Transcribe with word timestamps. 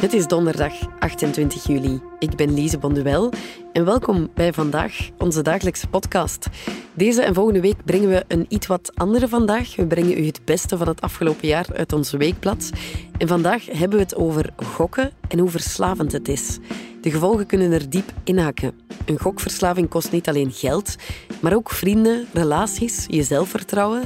Het 0.00 0.12
is 0.12 0.26
donderdag 0.26 0.72
28 0.98 1.66
juli. 1.66 2.00
Ik 2.18 2.36
ben 2.36 2.54
Lise 2.54 2.78
Bonduel 2.78 3.32
en 3.72 3.84
welkom 3.84 4.28
bij 4.34 4.52
Vandaag, 4.52 5.08
onze 5.16 5.42
dagelijkse 5.42 5.88
podcast. 5.88 6.46
Deze 6.94 7.22
en 7.22 7.34
volgende 7.34 7.60
week 7.60 7.84
brengen 7.84 8.08
we 8.08 8.24
een 8.28 8.46
iets 8.48 8.66
wat 8.66 8.90
andere 8.94 9.28
vandaag. 9.28 9.76
We 9.76 9.86
brengen 9.86 10.18
u 10.18 10.26
het 10.26 10.44
beste 10.44 10.76
van 10.76 10.88
het 10.88 11.00
afgelopen 11.00 11.48
jaar 11.48 11.66
uit 11.74 11.92
ons 11.92 12.12
weekblad. 12.12 12.70
En 13.18 13.28
vandaag 13.28 13.66
hebben 13.66 13.98
we 13.98 14.04
het 14.04 14.16
over 14.16 14.50
gokken 14.56 15.12
en 15.28 15.38
hoe 15.38 15.50
verslavend 15.50 16.12
het 16.12 16.28
is. 16.28 16.58
De 17.00 17.10
gevolgen 17.10 17.46
kunnen 17.46 17.72
er 17.72 17.90
diep 17.90 18.12
inhakken. 18.24 18.80
Een 19.06 19.18
gokverslaving 19.18 19.88
kost 19.88 20.12
niet 20.12 20.28
alleen 20.28 20.52
geld, 20.52 20.96
maar 21.40 21.54
ook 21.54 21.70
vrienden, 21.70 22.26
relaties, 22.32 23.04
je 23.08 23.22
zelfvertrouwen 23.22 24.02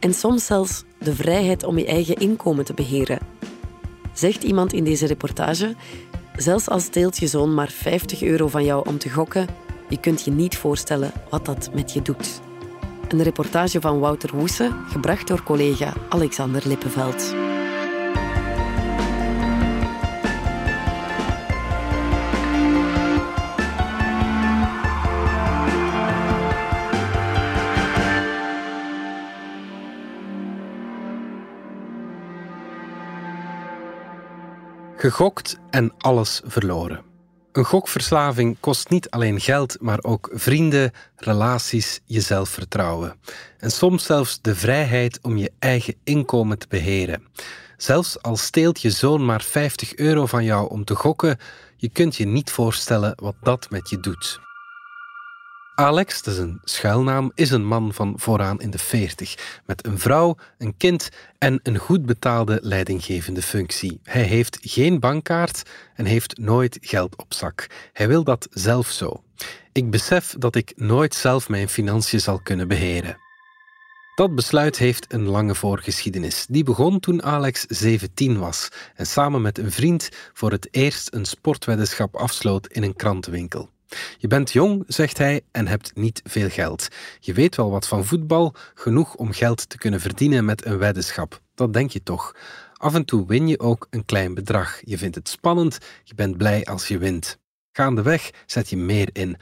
en 0.00 0.14
soms 0.14 0.46
zelfs 0.46 0.84
de 0.98 1.14
vrijheid 1.14 1.64
om 1.64 1.78
je 1.78 1.86
eigen 1.86 2.16
inkomen 2.16 2.64
te 2.64 2.74
beheren. 2.74 3.18
Zegt 4.12 4.42
iemand 4.42 4.72
in 4.72 4.84
deze 4.84 5.06
reportage, 5.06 5.74
zelfs 6.36 6.68
al 6.68 6.80
steelt 6.80 7.18
je 7.18 7.26
zoon 7.26 7.54
maar 7.54 7.70
50 7.70 8.22
euro 8.22 8.48
van 8.48 8.64
jou 8.64 8.88
om 8.88 8.98
te 8.98 9.10
gokken, 9.10 9.46
je 9.88 10.00
kunt 10.00 10.24
je 10.24 10.30
niet 10.30 10.56
voorstellen 10.56 11.12
wat 11.30 11.44
dat 11.46 11.70
met 11.74 11.92
je 11.92 12.02
doet. 12.02 12.40
Een 13.08 13.22
reportage 13.22 13.80
van 13.80 13.98
Wouter 13.98 14.36
Woese, 14.36 14.70
gebracht 14.88 15.26
door 15.26 15.42
collega 15.42 15.92
Alexander 16.08 16.62
Lippenveld. 16.66 17.34
Gegokt 35.10 35.58
en 35.70 35.92
alles 35.98 36.40
verloren. 36.44 37.02
Een 37.52 37.64
gokverslaving 37.64 38.56
kost 38.60 38.90
niet 38.90 39.10
alleen 39.10 39.40
geld, 39.40 39.76
maar 39.80 39.98
ook 40.02 40.30
vrienden, 40.32 40.92
relaties, 41.16 42.00
je 42.04 42.20
zelfvertrouwen. 42.20 43.14
En 43.58 43.70
soms 43.70 44.04
zelfs 44.04 44.40
de 44.40 44.54
vrijheid 44.54 45.18
om 45.22 45.36
je 45.36 45.52
eigen 45.58 45.94
inkomen 46.04 46.58
te 46.58 46.66
beheren. 46.68 47.22
Zelfs 47.76 48.22
al 48.22 48.36
steelt 48.36 48.80
je 48.80 48.90
zoon 48.90 49.24
maar 49.24 49.42
50 49.42 49.96
euro 49.96 50.26
van 50.26 50.44
jou 50.44 50.70
om 50.70 50.84
te 50.84 50.94
gokken, 50.94 51.38
je 51.76 51.88
kunt 51.88 52.16
je 52.16 52.26
niet 52.26 52.50
voorstellen 52.50 53.12
wat 53.16 53.36
dat 53.42 53.70
met 53.70 53.90
je 53.90 54.00
doet. 54.00 54.49
Alex, 55.80 56.22
dat 56.22 56.34
is 56.34 56.40
een 56.40 56.60
schuilnaam, 56.64 57.32
is 57.34 57.50
een 57.50 57.64
man 57.64 57.94
van 57.94 58.12
vooraan 58.16 58.60
in 58.60 58.70
de 58.70 58.78
40, 58.78 59.60
met 59.66 59.86
een 59.86 59.98
vrouw, 59.98 60.36
een 60.58 60.76
kind 60.76 61.08
en 61.38 61.60
een 61.62 61.78
goed 61.78 62.06
betaalde 62.06 62.58
leidinggevende 62.62 63.42
functie. 63.42 64.00
Hij 64.02 64.22
heeft 64.22 64.58
geen 64.60 65.00
bankkaart 65.00 65.62
en 65.94 66.04
heeft 66.04 66.38
nooit 66.38 66.78
geld 66.80 67.16
op 67.16 67.34
zak. 67.34 67.66
Hij 67.92 68.08
wil 68.08 68.24
dat 68.24 68.48
zelf 68.50 68.88
zo. 68.88 69.22
Ik 69.72 69.90
besef 69.90 70.34
dat 70.38 70.56
ik 70.56 70.72
nooit 70.76 71.14
zelf 71.14 71.48
mijn 71.48 71.68
financiën 71.68 72.20
zal 72.20 72.40
kunnen 72.40 72.68
beheren. 72.68 73.16
Dat 74.14 74.34
besluit 74.34 74.78
heeft 74.78 75.12
een 75.12 75.26
lange 75.26 75.54
voorgeschiedenis. 75.54 76.46
Die 76.48 76.64
begon 76.64 77.00
toen 77.00 77.22
Alex 77.22 77.64
17 77.68 78.38
was 78.38 78.68
en 78.94 79.06
samen 79.06 79.42
met 79.42 79.58
een 79.58 79.72
vriend 79.72 80.08
voor 80.32 80.50
het 80.50 80.68
eerst 80.70 81.14
een 81.14 81.24
sportweddenschap 81.24 82.16
afsloot 82.16 82.66
in 82.66 82.82
een 82.82 82.96
krantenwinkel. 82.96 83.70
Je 84.18 84.26
bent 84.26 84.52
jong, 84.52 84.84
zegt 84.86 85.18
hij, 85.18 85.40
en 85.50 85.66
hebt 85.66 85.94
niet 85.94 86.20
veel 86.24 86.48
geld. 86.48 86.88
Je 87.20 87.32
weet 87.32 87.56
wel 87.56 87.70
wat 87.70 87.88
van 87.88 88.04
voetbal, 88.04 88.54
genoeg 88.74 89.14
om 89.14 89.32
geld 89.32 89.68
te 89.68 89.78
kunnen 89.78 90.00
verdienen 90.00 90.44
met 90.44 90.64
een 90.64 90.78
weddenschap. 90.78 91.40
Dat 91.54 91.72
denk 91.72 91.90
je 91.90 92.02
toch. 92.02 92.34
Af 92.72 92.94
en 92.94 93.04
toe 93.04 93.26
win 93.26 93.48
je 93.48 93.60
ook 93.60 93.86
een 93.90 94.04
klein 94.04 94.34
bedrag. 94.34 94.80
Je 94.84 94.98
vindt 94.98 95.16
het 95.16 95.28
spannend, 95.28 95.78
je 96.04 96.14
bent 96.14 96.36
blij 96.36 96.64
als 96.64 96.88
je 96.88 96.98
wint. 96.98 97.38
Gaandeweg 97.72 98.30
zet 98.46 98.70
je 98.70 98.76
meer 98.76 99.08
in. 99.12 99.36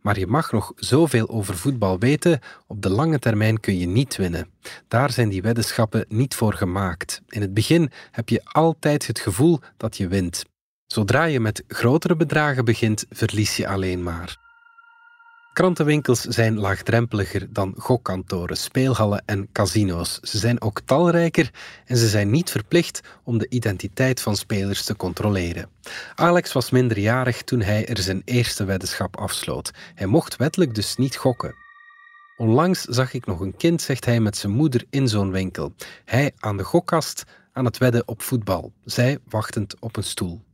Maar 0.00 0.18
je 0.18 0.26
mag 0.26 0.52
nog 0.52 0.72
zoveel 0.76 1.28
over 1.28 1.56
voetbal 1.56 1.98
weten, 1.98 2.40
op 2.66 2.82
de 2.82 2.90
lange 2.90 3.18
termijn 3.18 3.60
kun 3.60 3.78
je 3.78 3.86
niet 3.86 4.16
winnen. 4.16 4.50
Daar 4.88 5.10
zijn 5.10 5.28
die 5.28 5.42
weddenschappen 5.42 6.04
niet 6.08 6.34
voor 6.34 6.52
gemaakt. 6.52 7.22
In 7.28 7.40
het 7.40 7.54
begin 7.54 7.90
heb 8.10 8.28
je 8.28 8.44
altijd 8.44 9.06
het 9.06 9.18
gevoel 9.18 9.60
dat 9.76 9.96
je 9.96 10.08
wint. 10.08 10.44
Zodra 10.86 11.24
je 11.24 11.40
met 11.40 11.64
grotere 11.68 12.16
bedragen 12.16 12.64
begint, 12.64 13.06
verlies 13.10 13.56
je 13.56 13.68
alleen 13.68 14.02
maar. 14.02 14.44
Krantenwinkels 15.52 16.20
zijn 16.20 16.58
laagdrempeliger 16.58 17.52
dan 17.52 17.74
gokkantoren, 17.76 18.56
speelhallen 18.56 19.22
en 19.26 19.48
casino's. 19.52 20.18
Ze 20.22 20.38
zijn 20.38 20.60
ook 20.60 20.80
talrijker 20.80 21.50
en 21.84 21.96
ze 21.96 22.08
zijn 22.08 22.30
niet 22.30 22.50
verplicht 22.50 23.00
om 23.24 23.38
de 23.38 23.48
identiteit 23.48 24.20
van 24.20 24.36
spelers 24.36 24.84
te 24.84 24.96
controleren. 24.96 25.70
Alex 26.14 26.52
was 26.52 26.70
minderjarig 26.70 27.42
toen 27.42 27.60
hij 27.60 27.86
er 27.86 27.98
zijn 27.98 28.22
eerste 28.24 28.64
weddenschap 28.64 29.16
afsloot. 29.16 29.70
Hij 29.94 30.06
mocht 30.06 30.36
wettelijk 30.36 30.74
dus 30.74 30.96
niet 30.96 31.16
gokken. 31.16 31.54
Onlangs 32.36 32.80
zag 32.80 33.12
ik 33.12 33.26
nog 33.26 33.40
een 33.40 33.56
kind, 33.56 33.82
zegt 33.82 34.04
hij, 34.04 34.20
met 34.20 34.36
zijn 34.36 34.52
moeder 34.52 34.84
in 34.90 35.08
zo'n 35.08 35.30
winkel. 35.30 35.74
Hij 36.04 36.32
aan 36.38 36.56
de 36.56 36.64
gokkast, 36.64 37.24
aan 37.52 37.64
het 37.64 37.78
wedden 37.78 38.08
op 38.08 38.22
voetbal. 38.22 38.72
Zij 38.84 39.18
wachtend 39.28 39.80
op 39.80 39.96
een 39.96 40.04
stoel. 40.04 40.45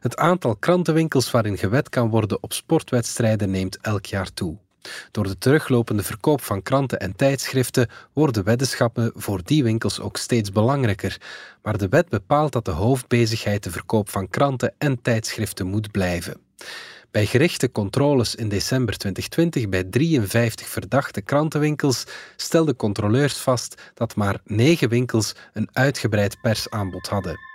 Het 0.00 0.16
aantal 0.16 0.56
krantenwinkels 0.56 1.30
waarin 1.30 1.58
gewed 1.58 1.88
kan 1.88 2.08
worden 2.08 2.42
op 2.42 2.52
sportwedstrijden 2.52 3.50
neemt 3.50 3.78
elk 3.80 4.06
jaar 4.06 4.32
toe. 4.34 4.56
Door 5.10 5.24
de 5.24 5.38
teruglopende 5.38 6.02
verkoop 6.02 6.42
van 6.42 6.62
kranten 6.62 6.98
en 6.98 7.16
tijdschriften 7.16 7.88
worden 8.12 8.44
weddenschappen 8.44 9.12
voor 9.14 9.40
die 9.44 9.62
winkels 9.62 10.00
ook 10.00 10.16
steeds 10.16 10.52
belangrijker. 10.52 11.20
Maar 11.62 11.78
de 11.78 11.88
wet 11.88 12.08
bepaalt 12.08 12.52
dat 12.52 12.64
de 12.64 12.70
hoofdbezigheid 12.70 13.62
de 13.62 13.70
verkoop 13.70 14.10
van 14.10 14.28
kranten 14.28 14.74
en 14.78 15.02
tijdschriften 15.02 15.66
moet 15.66 15.90
blijven. 15.90 16.40
Bij 17.10 17.26
gerichte 17.26 17.72
controles 17.72 18.34
in 18.34 18.48
december 18.48 18.98
2020 18.98 19.68
bij 19.68 19.84
53 19.84 20.68
verdachte 20.68 21.20
krantenwinkels 21.20 22.04
stelden 22.36 22.76
controleurs 22.76 23.36
vast 23.36 23.82
dat 23.94 24.16
maar 24.16 24.40
9 24.44 24.88
winkels 24.88 25.34
een 25.52 25.68
uitgebreid 25.72 26.40
persaanbod 26.40 27.08
hadden. 27.08 27.47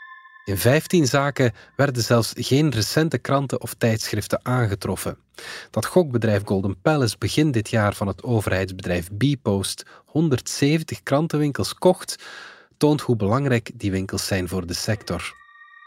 In 0.45 0.57
15 0.57 1.07
zaken 1.07 1.53
werden 1.75 2.03
zelfs 2.03 2.33
geen 2.35 2.69
recente 2.69 3.17
kranten 3.17 3.61
of 3.61 3.73
tijdschriften 3.73 4.39
aangetroffen. 4.45 5.17
Dat 5.69 5.85
gokbedrijf 5.85 6.41
Golden 6.45 6.81
Palace 6.81 7.15
begin 7.19 7.51
dit 7.51 7.69
jaar 7.69 7.93
van 7.93 8.07
het 8.07 8.23
overheidsbedrijf 8.23 9.09
Bpost 9.11 9.85
170 10.05 11.03
krantenwinkels 11.03 11.73
kocht, 11.73 12.15
toont 12.77 13.01
hoe 13.01 13.15
belangrijk 13.15 13.71
die 13.73 13.91
winkels 13.91 14.27
zijn 14.27 14.47
voor 14.47 14.65
de 14.65 14.73
sector. 14.73 15.33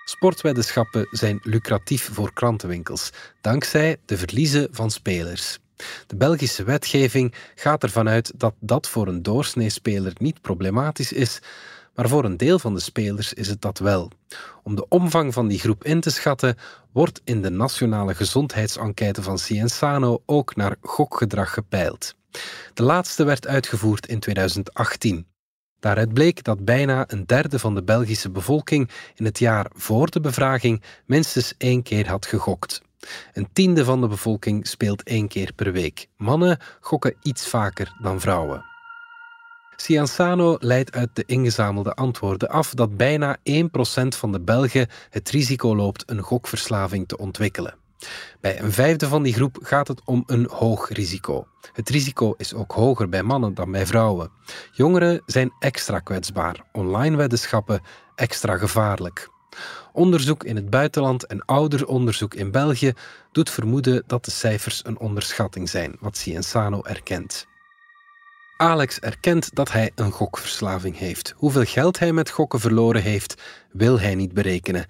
Sportweddenschappen 0.04 1.08
zijn 1.10 1.38
lucratief 1.42 2.08
voor 2.12 2.32
krantenwinkels, 2.32 3.10
dankzij 3.40 3.96
de 4.04 4.16
verliezen 4.16 4.68
van 4.70 4.90
spelers. 4.90 5.58
De 6.06 6.16
Belgische 6.16 6.64
wetgeving 6.64 7.34
gaat 7.54 7.82
ervan 7.82 8.08
uit 8.08 8.32
dat 8.36 8.54
dat 8.60 8.88
voor 8.88 9.08
een 9.08 9.22
doorsneespeler 9.22 10.12
niet 10.18 10.40
problematisch 10.40 11.12
is, 11.12 11.40
maar 11.96 12.08
voor 12.08 12.24
een 12.24 12.36
deel 12.36 12.58
van 12.58 12.74
de 12.74 12.80
spelers 12.80 13.32
is 13.32 13.48
het 13.48 13.62
dat 13.62 13.78
wel. 13.78 14.10
Om 14.62 14.74
de 14.74 14.88
omvang 14.88 15.32
van 15.32 15.48
die 15.48 15.58
groep 15.58 15.84
in 15.84 16.00
te 16.00 16.10
schatten, 16.10 16.56
wordt 16.92 17.20
in 17.24 17.42
de 17.42 17.50
nationale 17.50 18.14
gezondheidsenquête 18.14 19.22
van 19.22 19.38
Cienzano 19.38 20.22
ook 20.26 20.56
naar 20.56 20.76
gokgedrag 20.80 21.52
gepeild. 21.52 22.14
De 22.74 22.82
laatste 22.82 23.24
werd 23.24 23.46
uitgevoerd 23.46 24.06
in 24.06 24.18
2018. 24.18 25.26
Daaruit 25.80 26.12
bleek 26.12 26.44
dat 26.44 26.64
bijna 26.64 27.04
een 27.06 27.26
derde 27.26 27.58
van 27.58 27.74
de 27.74 27.82
Belgische 27.82 28.30
bevolking 28.30 28.90
in 29.14 29.24
het 29.24 29.38
jaar 29.38 29.70
voor 29.74 30.10
de 30.10 30.20
bevraging 30.20 30.82
minstens 31.06 31.54
één 31.58 31.82
keer 31.82 32.08
had 32.08 32.26
gegokt. 32.26 32.82
Een 33.32 33.48
tiende 33.52 33.84
van 33.84 34.00
de 34.00 34.08
bevolking 34.08 34.66
speelt 34.66 35.02
één 35.02 35.28
keer 35.28 35.52
per 35.52 35.72
week. 35.72 36.06
Mannen 36.16 36.58
gokken 36.80 37.16
iets 37.22 37.48
vaker 37.48 37.96
dan 38.02 38.20
vrouwen. 38.20 38.75
Cianzano 39.76 40.56
leidt 40.58 40.92
uit 40.92 41.10
de 41.12 41.24
ingezamelde 41.26 41.94
antwoorden 41.94 42.48
af 42.48 42.70
dat 42.70 42.96
bijna 42.96 43.36
1% 43.36 43.42
van 44.08 44.32
de 44.32 44.40
Belgen 44.40 44.88
het 45.10 45.30
risico 45.30 45.76
loopt 45.76 46.10
een 46.10 46.20
gokverslaving 46.20 47.08
te 47.08 47.18
ontwikkelen. 47.18 47.74
Bij 48.40 48.60
een 48.60 48.72
vijfde 48.72 49.08
van 49.08 49.22
die 49.22 49.32
groep 49.32 49.58
gaat 49.62 49.88
het 49.88 50.00
om 50.04 50.22
een 50.26 50.48
hoog 50.50 50.88
risico. 50.88 51.46
Het 51.72 51.88
risico 51.88 52.34
is 52.36 52.54
ook 52.54 52.72
hoger 52.72 53.08
bij 53.08 53.22
mannen 53.22 53.54
dan 53.54 53.70
bij 53.70 53.86
vrouwen. 53.86 54.30
Jongeren 54.72 55.22
zijn 55.26 55.52
extra 55.58 55.98
kwetsbaar, 55.98 56.64
online 56.72 57.16
weddenschappen 57.16 57.80
extra 58.14 58.56
gevaarlijk. 58.56 59.28
Onderzoek 59.92 60.44
in 60.44 60.56
het 60.56 60.70
buitenland 60.70 61.26
en 61.26 61.44
ouder 61.44 61.86
onderzoek 61.86 62.34
in 62.34 62.50
België 62.50 62.92
doet 63.32 63.50
vermoeden 63.50 64.02
dat 64.06 64.24
de 64.24 64.30
cijfers 64.30 64.80
een 64.84 64.98
onderschatting 64.98 65.68
zijn, 65.68 65.96
wat 66.00 66.16
Cienzano 66.16 66.82
erkent. 66.82 67.46
Alex 68.56 68.98
erkent 68.98 69.54
dat 69.54 69.72
hij 69.72 69.90
een 69.94 70.10
gokverslaving 70.10 70.98
heeft. 70.98 71.34
Hoeveel 71.36 71.64
geld 71.64 71.98
hij 71.98 72.12
met 72.12 72.30
gokken 72.30 72.60
verloren 72.60 73.02
heeft, 73.02 73.42
wil 73.72 74.00
hij 74.00 74.14
niet 74.14 74.32
berekenen. 74.34 74.86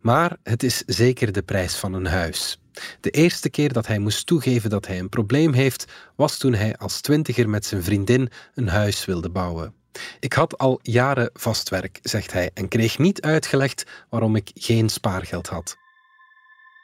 Maar 0.00 0.36
het 0.42 0.62
is 0.62 0.82
zeker 0.86 1.32
de 1.32 1.42
prijs 1.42 1.74
van 1.74 1.92
een 1.92 2.06
huis. 2.06 2.60
De 3.00 3.10
eerste 3.10 3.50
keer 3.50 3.72
dat 3.72 3.86
hij 3.86 3.98
moest 3.98 4.26
toegeven 4.26 4.70
dat 4.70 4.86
hij 4.86 4.98
een 4.98 5.08
probleem 5.08 5.52
heeft, 5.52 5.84
was 6.16 6.38
toen 6.38 6.54
hij 6.54 6.76
als 6.76 7.00
twintiger 7.00 7.48
met 7.48 7.66
zijn 7.66 7.82
vriendin 7.82 8.30
een 8.54 8.68
huis 8.68 9.04
wilde 9.04 9.30
bouwen. 9.30 9.74
Ik 10.20 10.32
had 10.32 10.58
al 10.58 10.78
jaren 10.82 11.30
vast 11.32 11.68
werk, 11.68 11.98
zegt 12.02 12.32
hij, 12.32 12.50
en 12.54 12.68
kreeg 12.68 12.98
niet 12.98 13.22
uitgelegd 13.22 13.86
waarom 14.10 14.36
ik 14.36 14.50
geen 14.54 14.88
spaargeld 14.88 15.46
had. 15.46 15.76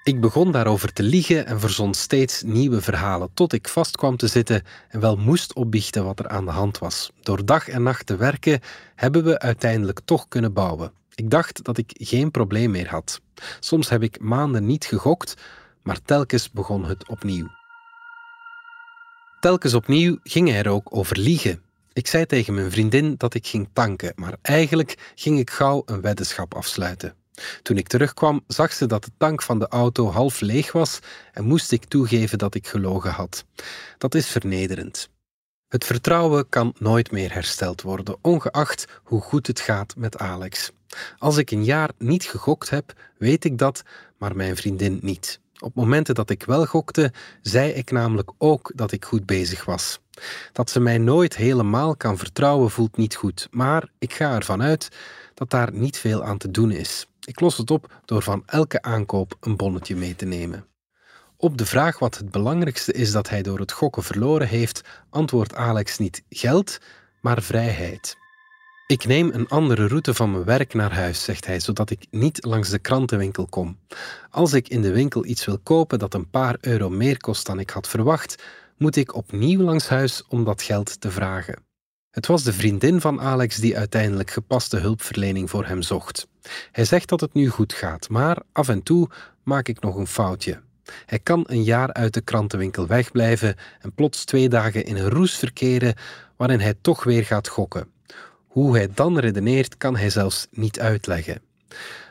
Ik 0.05 0.21
begon 0.21 0.53
daarover 0.53 0.93
te 0.93 1.03
liegen 1.03 1.47
en 1.47 1.61
verzon 1.61 1.95
steeds 1.95 2.43
nieuwe 2.43 2.81
verhalen, 2.81 3.31
tot 3.35 3.53
ik 3.53 3.69
vast 3.69 3.97
kwam 3.97 4.17
te 4.17 4.27
zitten 4.27 4.63
en 4.89 5.01
wel 5.01 5.17
moest 5.17 5.55
opbiechten 5.55 6.05
wat 6.05 6.19
er 6.19 6.29
aan 6.29 6.45
de 6.45 6.51
hand 6.51 6.79
was. 6.79 7.11
Door 7.21 7.45
dag 7.45 7.69
en 7.69 7.83
nacht 7.83 8.07
te 8.07 8.17
werken 8.17 8.61
hebben 8.95 9.25
we 9.25 9.39
uiteindelijk 9.39 10.01
toch 10.05 10.29
kunnen 10.29 10.53
bouwen. 10.53 10.93
Ik 11.15 11.31
dacht 11.31 11.65
dat 11.65 11.79
ik 11.79 11.91
geen 11.95 12.31
probleem 12.31 12.71
meer 12.71 12.89
had. 12.89 13.21
Soms 13.61 13.89
heb 13.89 14.03
ik 14.03 14.21
maanden 14.21 14.67
niet 14.67 14.85
gegokt, 14.85 15.35
maar 15.83 16.03
telkens 16.03 16.51
begon 16.51 16.85
het 16.85 17.09
opnieuw. 17.09 17.49
Telkens 19.41 19.75
opnieuw 19.75 20.19
ging 20.23 20.53
er 20.53 20.69
ook 20.69 20.97
over 20.97 21.19
liegen. 21.19 21.63
Ik 21.93 22.07
zei 22.07 22.27
tegen 22.27 22.55
mijn 22.55 22.71
vriendin 22.71 23.15
dat 23.17 23.35
ik 23.35 23.47
ging 23.47 23.69
tanken, 23.73 24.13
maar 24.17 24.37
eigenlijk 24.43 25.13
ging 25.15 25.39
ik 25.39 25.51
gauw 25.51 25.83
een 25.87 26.01
weddenschap 26.01 26.55
afsluiten. 26.55 27.15
Toen 27.63 27.77
ik 27.77 27.89
terugkwam, 27.89 28.45
zag 28.47 28.73
ze 28.73 28.87
dat 28.87 29.05
de 29.05 29.11
tank 29.19 29.43
van 29.43 29.59
de 29.59 29.69
auto 29.69 30.11
half 30.11 30.41
leeg 30.41 30.73
was 30.73 30.99
en 31.33 31.45
moest 31.45 31.73
ik 31.73 31.85
toegeven 31.85 32.39
dat 32.39 32.55
ik 32.55 32.67
gelogen 32.67 33.11
had. 33.11 33.45
Dat 33.99 34.15
is 34.15 34.27
vernederend. 34.27 35.09
Het 35.69 35.85
vertrouwen 35.85 36.49
kan 36.49 36.75
nooit 36.79 37.11
meer 37.11 37.33
hersteld 37.33 37.83
worden, 37.83 38.17
ongeacht 38.21 38.87
hoe 39.03 39.21
goed 39.21 39.47
het 39.47 39.61
gaat 39.61 39.95
met 39.97 40.19
Alex. 40.19 40.71
Als 41.19 41.37
ik 41.37 41.51
een 41.51 41.65
jaar 41.65 41.91
niet 41.99 42.25
gegokt 42.25 42.71
heb, 42.71 42.93
weet 43.19 43.45
ik 43.45 43.59
dat, 43.59 43.83
maar 44.19 44.37
mijn 44.37 44.57
vriendin 44.57 44.99
niet. 45.03 45.41
Op 45.59 45.75
momenten 45.75 46.15
dat 46.15 46.31
ik 46.31 46.45
wel 46.45 46.67
gokte, 46.67 47.13
zei 47.43 47.71
ik 47.71 47.91
namelijk 47.91 48.31
ook 48.39 48.73
dat 48.75 48.93
ik 48.93 49.05
goed 49.05 49.27
bezig 49.27 49.65
was. 49.65 50.01
Dat 50.53 50.71
ze 50.71 50.81
mij 50.81 50.99
nooit 50.99 51.37
helemaal 51.37 51.97
kan 51.97 52.19
vertrouwen 52.19 52.71
voelt 52.71 52.97
niet 52.97 53.15
goed, 53.15 53.49
maar 53.51 53.89
ik 53.99 54.13
ga 54.13 54.35
ervan 54.35 54.63
uit 54.63 54.89
dat 55.35 55.51
daar 55.51 55.73
niet 55.73 55.99
veel 55.99 56.25
aan 56.25 56.39
te 56.39 56.51
doen 56.51 56.71
is. 56.71 57.07
Ik 57.27 57.41
los 57.41 57.57
het 57.57 57.71
op 57.71 58.01
door 58.05 58.23
van 58.23 58.43
elke 58.47 58.83
aankoop 58.83 59.37
een 59.41 59.57
bonnetje 59.57 59.97
mee 59.97 60.17
te 60.17 60.25
nemen. 60.25 60.67
Op 61.37 61.59
de 61.59 61.67
vraag 61.67 61.99
wat 61.99 62.17
het 62.17 62.31
belangrijkste 62.31 62.93
is 62.93 63.13
dat 63.13 63.29
hij 63.29 63.43
door 63.43 63.59
het 63.59 63.73
gokken 63.73 64.03
verloren 64.03 64.49
heeft, 64.49 64.83
antwoordt 65.11 65.55
Alex 65.55 65.99
niet 65.99 66.23
geld, 66.29 66.79
maar 67.21 67.43
vrijheid. 67.43 68.17
Ik 68.87 69.07
neem 69.07 69.31
een 69.33 69.49
andere 69.49 69.87
route 69.87 70.15
van 70.15 70.31
mijn 70.31 70.45
werk 70.45 70.75
naar 70.75 70.93
huis, 70.95 71.25
zegt 71.25 71.47
hij, 71.47 71.61
zodat 71.61 71.91
ik 71.91 72.07
niet 72.11 72.45
langs 72.45 72.69
de 72.69 72.79
krantenwinkel 72.79 73.47
kom. 73.47 73.79
Als 74.31 74.53
ik 74.53 74.69
in 74.69 74.83
de 74.83 74.93
winkel 74.93 75.25
iets 75.25 75.45
wil 75.45 75.59
kopen 75.59 75.99
dat 75.99 76.15
een 76.15 76.31
paar 76.31 76.57
euro 76.61 76.91
meer 76.91 77.17
kost 77.17 77.47
dan 77.47 77.59
ik 77.59 77.71
had 77.71 77.89
verwacht, 77.89 78.43
moet 78.77 78.97
ik 78.97 79.15
opnieuw 79.15 79.61
langs 79.61 79.89
huis 79.89 80.25
om 80.29 80.45
dat 80.45 80.63
geld 80.63 81.01
te 81.01 81.11
vragen. 81.11 81.65
Het 82.11 82.27
was 82.27 82.43
de 82.43 82.53
vriendin 82.53 83.01
van 83.01 83.21
Alex 83.21 83.57
die 83.57 83.79
uiteindelijk 83.79 84.31
gepaste 84.31 84.77
hulpverlening 84.77 85.51
voor 85.51 85.67
hem 85.67 85.83
zocht. 85.83 86.27
Hij 86.73 86.85
zegt 86.85 87.09
dat 87.09 87.21
het 87.21 87.35
nu 87.35 87.49
goed 87.49 87.73
gaat, 87.73 88.09
maar 88.09 88.39
af 88.53 88.69
en 88.69 88.83
toe 88.83 89.09
maak 89.43 89.69
ik 89.69 89.81
nog 89.81 89.97
een 89.97 90.07
foutje. 90.07 90.61
Hij 91.07 91.19
kan 91.19 91.45
een 91.47 91.63
jaar 91.63 91.93
uit 91.93 92.15
de 92.15 92.21
krantenwinkel 92.21 92.87
wegblijven 92.87 93.57
en 93.81 93.93
plots 93.93 94.25
twee 94.25 94.49
dagen 94.49 94.85
in 94.85 94.97
een 94.97 95.11
roes 95.11 95.37
verkeren 95.37 95.95
waarin 96.37 96.61
hij 96.61 96.75
toch 96.81 97.05
weer 97.05 97.25
gaat 97.25 97.49
gokken. 97.49 97.91
Hoe 98.47 98.77
hij 98.77 98.89
dan 98.95 99.19
redeneert, 99.19 99.77
kan 99.77 99.97
hij 99.97 100.11
zelfs 100.11 100.47
niet 100.51 100.81
uitleggen. 100.81 101.43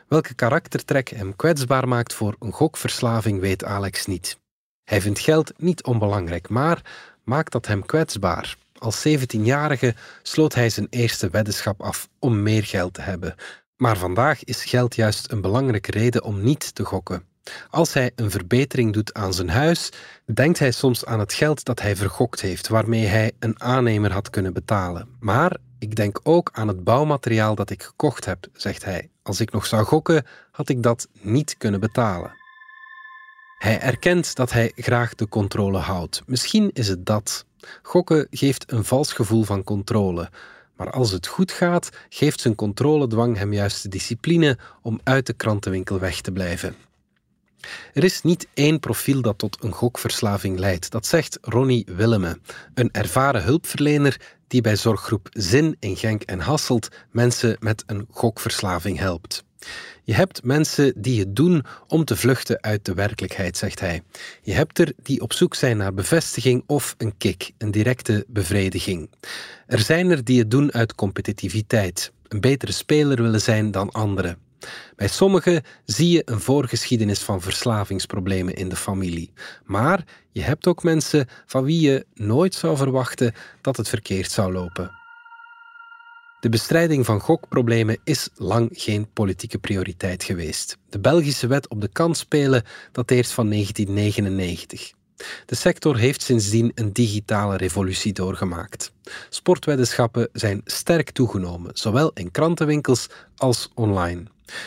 Welke 0.08 0.34
karaktertrek 0.34 1.08
hem 1.08 1.36
kwetsbaar 1.36 1.88
maakt 1.88 2.14
voor 2.14 2.36
een 2.38 2.52
gokverslaving, 2.52 3.40
weet 3.40 3.64
Alex 3.64 4.06
niet. 4.06 4.38
Hij 4.84 5.00
vindt 5.00 5.18
geld 5.18 5.52
niet 5.56 5.84
onbelangrijk, 5.84 6.48
maar 6.48 6.82
maakt 7.24 7.52
dat 7.52 7.66
hem 7.66 7.86
kwetsbaar. 7.86 8.56
Als 8.78 9.08
17-jarige 9.08 9.94
sloot 10.22 10.54
hij 10.54 10.70
zijn 10.70 10.86
eerste 10.90 11.28
weddenschap 11.30 11.82
af 11.82 12.08
om 12.18 12.42
meer 12.42 12.64
geld 12.64 12.94
te 12.94 13.00
hebben. 13.00 13.34
Maar 13.82 13.96
vandaag 13.96 14.44
is 14.44 14.64
geld 14.64 14.94
juist 14.94 15.32
een 15.32 15.40
belangrijke 15.40 15.90
reden 15.90 16.24
om 16.24 16.42
niet 16.42 16.74
te 16.74 16.84
gokken. 16.84 17.24
Als 17.70 17.92
hij 17.92 18.12
een 18.16 18.30
verbetering 18.30 18.92
doet 18.92 19.14
aan 19.14 19.34
zijn 19.34 19.48
huis, 19.48 19.92
denkt 20.34 20.58
hij 20.58 20.70
soms 20.70 21.04
aan 21.04 21.18
het 21.18 21.32
geld 21.32 21.64
dat 21.64 21.80
hij 21.80 21.96
vergokt 21.96 22.40
heeft, 22.40 22.68
waarmee 22.68 23.06
hij 23.06 23.32
een 23.38 23.62
aannemer 23.62 24.12
had 24.12 24.30
kunnen 24.30 24.52
betalen. 24.52 25.08
Maar 25.20 25.56
ik 25.78 25.96
denk 25.96 26.20
ook 26.22 26.50
aan 26.52 26.68
het 26.68 26.84
bouwmateriaal 26.84 27.54
dat 27.54 27.70
ik 27.70 27.82
gekocht 27.82 28.24
heb, 28.24 28.46
zegt 28.52 28.84
hij. 28.84 29.10
Als 29.22 29.40
ik 29.40 29.52
nog 29.52 29.66
zou 29.66 29.84
gokken, 29.84 30.26
had 30.50 30.68
ik 30.68 30.82
dat 30.82 31.08
niet 31.20 31.56
kunnen 31.58 31.80
betalen. 31.80 32.32
Hij 33.58 33.80
erkent 33.80 34.34
dat 34.34 34.52
hij 34.52 34.72
graag 34.76 35.14
de 35.14 35.28
controle 35.28 35.78
houdt. 35.78 36.22
Misschien 36.26 36.70
is 36.72 36.88
het 36.88 37.06
dat. 37.06 37.44
Gokken 37.82 38.26
geeft 38.30 38.72
een 38.72 38.84
vals 38.84 39.12
gevoel 39.12 39.42
van 39.42 39.64
controle. 39.64 40.30
Maar 40.82 40.92
als 40.92 41.10
het 41.10 41.26
goed 41.26 41.52
gaat, 41.52 41.88
geeft 42.08 42.40
zijn 42.40 42.54
controledwang 42.54 43.36
hem 43.36 43.52
juist 43.52 43.82
de 43.82 43.88
discipline 43.88 44.58
om 44.82 45.00
uit 45.04 45.26
de 45.26 45.32
krantenwinkel 45.32 45.98
weg 45.98 46.20
te 46.20 46.32
blijven. 46.32 46.74
Er 47.92 48.04
is 48.04 48.22
niet 48.22 48.48
één 48.54 48.80
profiel 48.80 49.22
dat 49.22 49.38
tot 49.38 49.64
een 49.64 49.72
gokverslaving 49.72 50.58
leidt. 50.58 50.90
Dat 50.90 51.06
zegt 51.06 51.38
Ronnie 51.40 51.86
Willeme, 51.96 52.38
een 52.74 52.88
ervaren 52.92 53.42
hulpverlener 53.42 54.20
die 54.48 54.60
bij 54.60 54.76
zorggroep 54.76 55.28
Zin 55.30 55.76
in 55.78 55.96
Genk 55.96 56.22
en 56.22 56.40
Hasselt 56.40 56.88
mensen 57.10 57.56
met 57.60 57.82
een 57.86 58.06
gokverslaving 58.10 58.98
helpt. 58.98 59.44
Je 60.04 60.14
hebt 60.14 60.44
mensen 60.44 60.92
die 60.96 61.20
het 61.20 61.36
doen 61.36 61.64
om 61.86 62.04
te 62.04 62.16
vluchten 62.16 62.62
uit 62.62 62.84
de 62.84 62.94
werkelijkheid, 62.94 63.56
zegt 63.56 63.80
hij. 63.80 64.02
Je 64.42 64.52
hebt 64.52 64.78
er 64.78 64.92
die 65.02 65.20
op 65.20 65.32
zoek 65.32 65.54
zijn 65.54 65.76
naar 65.76 65.94
bevestiging 65.94 66.62
of 66.66 66.94
een 66.98 67.16
kick, 67.16 67.50
een 67.58 67.70
directe 67.70 68.24
bevrediging. 68.28 69.10
Er 69.66 69.78
zijn 69.78 70.10
er 70.10 70.24
die 70.24 70.38
het 70.38 70.50
doen 70.50 70.72
uit 70.72 70.94
competitiviteit, 70.94 72.12
een 72.28 72.40
betere 72.40 72.72
speler 72.72 73.22
willen 73.22 73.40
zijn 73.40 73.70
dan 73.70 73.90
anderen. 73.90 74.38
Bij 74.96 75.08
sommigen 75.08 75.62
zie 75.84 76.10
je 76.10 76.22
een 76.24 76.40
voorgeschiedenis 76.40 77.20
van 77.20 77.40
verslavingsproblemen 77.40 78.54
in 78.54 78.68
de 78.68 78.76
familie. 78.76 79.32
Maar 79.64 80.04
je 80.30 80.42
hebt 80.42 80.66
ook 80.66 80.82
mensen 80.82 81.28
van 81.46 81.64
wie 81.64 81.80
je 81.80 82.06
nooit 82.14 82.54
zou 82.54 82.76
verwachten 82.76 83.34
dat 83.60 83.76
het 83.76 83.88
verkeerd 83.88 84.30
zou 84.30 84.52
lopen. 84.52 85.01
De 86.42 86.48
bestrijding 86.48 87.04
van 87.06 87.20
gokproblemen 87.20 87.98
is 88.04 88.28
lang 88.34 88.68
geen 88.72 89.12
politieke 89.12 89.58
prioriteit 89.58 90.24
geweest. 90.24 90.78
De 90.88 91.00
Belgische 91.00 91.46
wet 91.46 91.68
op 91.68 91.80
de 91.80 91.88
kansspelen 91.88 92.62
dateert 92.92 93.32
van 93.32 93.50
1999. 93.50 94.92
De 95.46 95.54
sector 95.54 95.96
heeft 95.96 96.22
sindsdien 96.22 96.72
een 96.74 96.92
digitale 96.92 97.56
revolutie 97.56 98.12
doorgemaakt. 98.12 98.92
Sportweddenschappen 99.28 100.28
zijn 100.32 100.60
sterk 100.64 101.10
toegenomen, 101.10 101.70
zowel 101.74 102.10
in 102.14 102.30
krantenwinkels 102.30 103.08
als 103.36 103.70
online. 103.74 104.22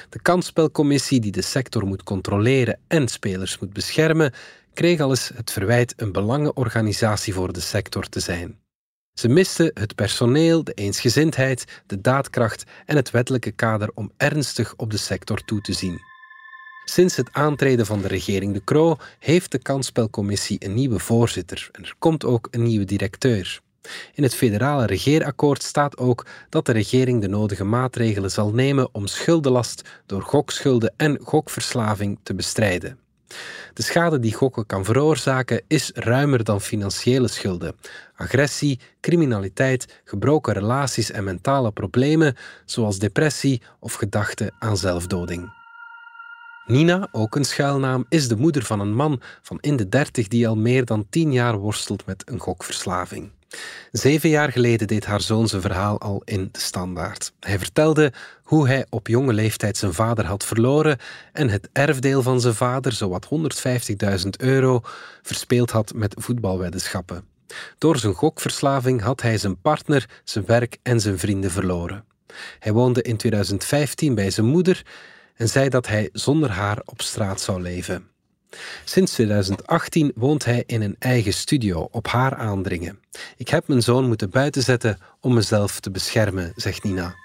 De 0.09 0.21
kansspelcommissie, 0.21 1.19
die 1.19 1.31
de 1.31 1.41
sector 1.41 1.85
moet 1.85 2.03
controleren 2.03 2.79
en 2.87 3.07
spelers 3.07 3.59
moet 3.59 3.73
beschermen, 3.73 4.33
kreeg 4.73 4.99
al 4.99 5.09
eens 5.09 5.31
het 5.33 5.51
verwijt 5.51 5.93
een 5.97 6.11
belangenorganisatie 6.11 7.33
voor 7.33 7.53
de 7.53 7.59
sector 7.59 8.09
te 8.09 8.19
zijn. 8.19 8.63
Ze 9.15 9.27
misten 9.27 9.71
het 9.73 9.95
personeel, 9.95 10.63
de 10.63 10.73
eensgezindheid, 10.73 11.81
de 11.85 12.01
daadkracht 12.01 12.63
en 12.85 12.95
het 12.95 13.11
wettelijke 13.11 13.51
kader 13.51 13.89
om 13.93 14.11
ernstig 14.17 14.73
op 14.77 14.91
de 14.91 14.97
sector 14.97 15.43
toe 15.45 15.61
te 15.61 15.73
zien. 15.73 15.99
Sinds 16.85 17.15
het 17.15 17.29
aantreden 17.31 17.85
van 17.85 18.01
de 18.01 18.07
regering 18.07 18.53
De 18.53 18.63
Croo 18.63 18.97
heeft 19.19 19.51
de 19.51 19.57
kansspelcommissie 19.57 20.65
een 20.65 20.73
nieuwe 20.73 20.99
voorzitter 20.99 21.69
en 21.71 21.83
er 21.83 21.95
komt 21.99 22.25
ook 22.25 22.47
een 22.51 22.63
nieuwe 22.63 22.85
directeur. 22.85 23.61
In 24.13 24.23
het 24.23 24.35
federale 24.35 24.85
regeerakkoord 24.85 25.63
staat 25.63 25.97
ook 25.97 26.25
dat 26.49 26.65
de 26.65 26.71
regering 26.71 27.21
de 27.21 27.27
nodige 27.27 27.63
maatregelen 27.63 28.31
zal 28.31 28.53
nemen 28.53 28.89
om 28.91 29.07
schuldenlast 29.07 29.81
door 30.05 30.21
gokschulden 30.21 30.93
en 30.97 31.19
gokverslaving 31.21 32.19
te 32.23 32.35
bestrijden. 32.35 33.04
De 33.73 33.83
schade 33.83 34.19
die 34.19 34.33
gokken 34.33 34.65
kan 34.65 34.85
veroorzaken 34.85 35.61
is 35.67 35.91
ruimer 35.93 36.43
dan 36.43 36.61
financiële 36.61 37.27
schulden. 37.27 37.75
Agressie, 38.15 38.79
criminaliteit, 39.01 40.01
gebroken 40.03 40.53
relaties 40.53 41.11
en 41.11 41.23
mentale 41.23 41.71
problemen, 41.71 42.35
zoals 42.65 42.99
depressie 42.99 43.61
of 43.79 43.93
gedachten 43.93 44.53
aan 44.59 44.77
zelfdoding. 44.77 45.53
Nina, 46.65 47.07
ook 47.11 47.35
een 47.35 47.45
schuilnaam, 47.45 48.05
is 48.09 48.27
de 48.27 48.35
moeder 48.35 48.63
van 48.63 48.79
een 48.79 48.93
man 48.93 49.21
van 49.41 49.57
in 49.61 49.75
de 49.75 49.89
dertig 49.89 50.27
die 50.27 50.47
al 50.47 50.55
meer 50.55 50.85
dan 50.85 51.05
tien 51.09 51.31
jaar 51.31 51.57
worstelt 51.57 52.05
met 52.05 52.23
een 52.25 52.39
gokverslaving. 52.39 53.31
Zeven 53.91 54.29
jaar 54.29 54.51
geleden 54.51 54.87
deed 54.87 55.05
haar 55.05 55.21
zoon 55.21 55.47
zijn 55.47 55.61
verhaal 55.61 55.99
al 55.99 56.21
in 56.25 56.49
de 56.51 56.59
standaard. 56.59 57.33
Hij 57.39 57.59
vertelde 57.59 58.13
hoe 58.43 58.67
hij 58.67 58.85
op 58.89 59.07
jonge 59.07 59.33
leeftijd 59.33 59.77
zijn 59.77 59.93
vader 59.93 60.25
had 60.25 60.45
verloren 60.45 60.97
en 61.33 61.49
het 61.49 61.69
erfdeel 61.73 62.21
van 62.21 62.41
zijn 62.41 62.53
vader, 62.53 62.91
zowat 62.91 63.27
150.000 64.23 64.29
euro, 64.37 64.81
verspeeld 65.21 65.71
had 65.71 65.93
met 65.93 66.15
voetbalweddenschappen. 66.17 67.23
Door 67.77 67.97
zijn 67.97 68.13
gokverslaving 68.13 69.01
had 69.01 69.21
hij 69.21 69.37
zijn 69.37 69.61
partner, 69.61 70.09
zijn 70.23 70.45
werk 70.45 70.77
en 70.83 70.99
zijn 70.99 71.19
vrienden 71.19 71.51
verloren. 71.51 72.05
Hij 72.59 72.71
woonde 72.71 73.01
in 73.01 73.17
2015 73.17 74.15
bij 74.15 74.29
zijn 74.29 74.45
moeder 74.45 74.85
en 75.35 75.49
zei 75.49 75.69
dat 75.69 75.87
hij 75.87 76.09
zonder 76.11 76.49
haar 76.49 76.81
op 76.85 77.01
straat 77.01 77.41
zou 77.41 77.61
leven. 77.61 78.07
Sinds 78.83 79.11
2018 79.13 80.11
woont 80.15 80.45
hij 80.45 80.63
in 80.65 80.81
een 80.81 80.95
eigen 80.99 81.33
studio 81.33 81.87
op 81.91 82.07
haar 82.07 82.35
aandringen. 82.35 82.99
Ik 83.37 83.47
heb 83.47 83.67
mijn 83.67 83.81
zoon 83.81 84.07
moeten 84.07 84.29
buitenzetten 84.29 84.97
om 85.21 85.33
mezelf 85.33 85.79
te 85.79 85.91
beschermen, 85.91 86.53
zegt 86.55 86.83
Nina. 86.83 87.15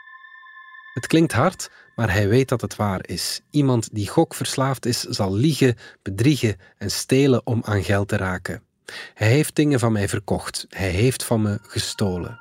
Het 0.94 1.06
klinkt 1.06 1.32
hard, 1.32 1.70
maar 1.94 2.12
hij 2.12 2.28
weet 2.28 2.48
dat 2.48 2.60
het 2.60 2.76
waar 2.76 3.00
is. 3.02 3.40
Iemand 3.50 3.88
die 3.92 4.08
gokverslaafd 4.08 4.86
is, 4.86 5.00
zal 5.00 5.34
liegen, 5.34 5.76
bedriegen 6.02 6.56
en 6.78 6.90
stelen 6.90 7.46
om 7.46 7.62
aan 7.64 7.84
geld 7.84 8.08
te 8.08 8.16
raken. 8.16 8.62
Hij 9.14 9.28
heeft 9.28 9.56
dingen 9.56 9.78
van 9.78 9.92
mij 9.92 10.08
verkocht. 10.08 10.66
Hij 10.68 10.90
heeft 10.90 11.24
van 11.24 11.42
me 11.42 11.58
gestolen. 11.62 12.38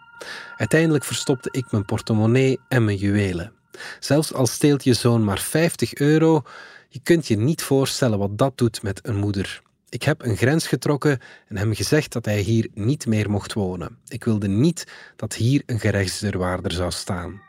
Uiteindelijk 0.57 1.03
verstopte 1.03 1.49
ik 1.51 1.71
mijn 1.71 1.85
portemonnee 1.85 2.59
en 2.67 2.85
mijn 2.85 2.97
juwelen. 2.97 3.53
Zelfs 3.99 4.33
al 4.33 4.47
steelt 4.47 4.83
je 4.83 4.93
zoon 4.93 5.23
maar 5.23 5.39
50 5.39 5.93
euro, 5.93 6.43
je 6.89 6.99
kunt 7.03 7.27
je 7.27 7.37
niet 7.37 7.61
voorstellen 7.61 8.19
wat 8.19 8.37
dat 8.37 8.57
doet 8.57 8.81
met 8.81 8.99
een 9.07 9.15
moeder. 9.15 9.61
Ik 9.89 10.03
heb 10.03 10.23
een 10.23 10.37
grens 10.37 10.67
getrokken 10.67 11.19
en 11.47 11.57
hem 11.57 11.73
gezegd 11.75 12.11
dat 12.11 12.25
hij 12.25 12.39
hier 12.39 12.67
niet 12.73 13.07
meer 13.07 13.29
mocht 13.29 13.53
wonen. 13.53 13.97
Ik 14.07 14.23
wilde 14.23 14.47
niet 14.47 14.87
dat 15.15 15.33
hier 15.33 15.63
een 15.65 15.79
gerechtsdeurwaarder 15.79 16.71
zou 16.71 16.91
staan. 16.91 17.41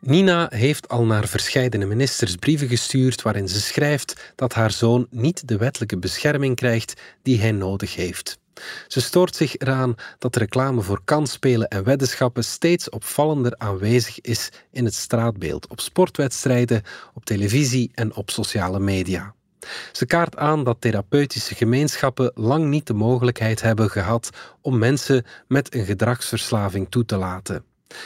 Nina 0.00 0.46
heeft 0.50 0.88
al 0.88 1.04
naar 1.04 1.28
verscheidene 1.28 1.86
ministers 1.86 2.36
brieven 2.36 2.68
gestuurd 2.68 3.22
waarin 3.22 3.48
ze 3.48 3.60
schrijft 3.60 4.32
dat 4.34 4.54
haar 4.54 4.70
zoon 4.70 5.06
niet 5.10 5.48
de 5.48 5.56
wettelijke 5.56 5.98
bescherming 5.98 6.56
krijgt 6.56 7.00
die 7.22 7.40
hij 7.40 7.52
nodig 7.52 7.94
heeft. 7.94 8.38
Ze 8.88 9.00
stoort 9.00 9.36
zich 9.36 9.56
eraan 9.56 9.94
dat 10.18 10.36
reclame 10.36 10.80
voor 10.80 11.00
kansspelen 11.04 11.68
en 11.68 11.84
weddenschappen 11.84 12.44
steeds 12.44 12.90
opvallender 12.90 13.54
aanwezig 13.58 14.20
is 14.20 14.48
in 14.70 14.84
het 14.84 14.94
straatbeeld, 14.94 15.66
op 15.66 15.80
sportwedstrijden, 15.80 16.82
op 17.14 17.24
televisie 17.24 17.90
en 17.94 18.14
op 18.14 18.30
sociale 18.30 18.80
media. 18.80 19.34
Ze 19.92 20.06
kaart 20.06 20.36
aan 20.36 20.64
dat 20.64 20.76
therapeutische 20.80 21.54
gemeenschappen 21.54 22.32
lang 22.34 22.64
niet 22.64 22.86
de 22.86 22.94
mogelijkheid 22.94 23.62
hebben 23.62 23.90
gehad 23.90 24.30
om 24.60 24.78
mensen 24.78 25.24
met 25.48 25.74
een 25.74 25.84
gedragsverslaving 25.84 26.86
toe 26.90 27.04
te 27.04 27.16
laten. 27.16 27.64